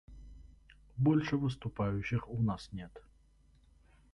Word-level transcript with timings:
Больше 0.97 1.37
выступающих 1.37 2.27
у 2.27 2.41
нас 2.41 2.69
нет. 2.71 3.03